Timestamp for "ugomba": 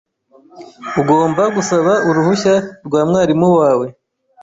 1.01-1.43